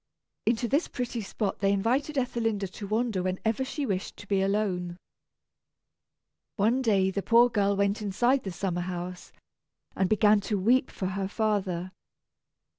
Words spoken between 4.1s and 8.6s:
to be alone. One day the poor girl went inside the